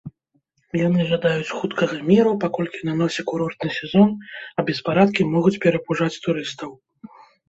[0.79, 4.09] Яны жадаюць хуткага міру, паколькі на носе курортны сезон,
[4.57, 6.73] а беспарадкі могуць перапужаць турыстаў.